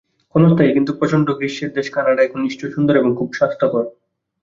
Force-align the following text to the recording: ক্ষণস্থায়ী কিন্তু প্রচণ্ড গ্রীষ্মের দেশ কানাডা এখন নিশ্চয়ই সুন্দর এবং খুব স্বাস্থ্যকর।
ক্ষণস্থায়ী 0.35 0.71
কিন্তু 0.73 0.91
প্রচণ্ড 0.99 1.27
গ্রীষ্মের 1.37 1.71
দেশ 1.73 1.87
কানাডা 1.89 2.21
এখন 2.23 2.39
নিশ্চয়ই 2.41 2.73
সুন্দর 2.75 2.95
এবং 2.95 3.11
খুব 3.15 3.29
স্বাস্থ্যকর। 3.33 3.83